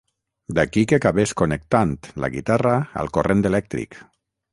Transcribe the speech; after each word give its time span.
D'aquí 0.59 0.83
que 0.91 0.97
acabés 1.01 1.33
connectant 1.41 1.91
la 2.23 2.29
guitarra 2.37 2.73
al 3.03 3.13
corrent 3.19 3.45
elèctric. 3.51 4.01